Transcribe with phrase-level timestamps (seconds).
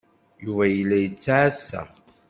[0.43, 1.81] Yuba yella yettɛassa.